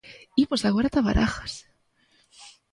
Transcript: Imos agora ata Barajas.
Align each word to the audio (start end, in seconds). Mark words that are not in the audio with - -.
Imos 0.43 0.61
agora 0.63 0.87
ata 0.89 1.05
Barajas. 1.07 1.53